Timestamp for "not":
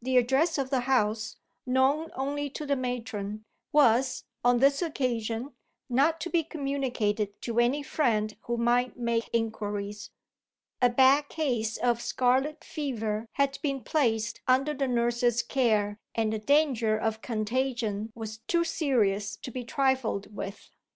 5.88-6.20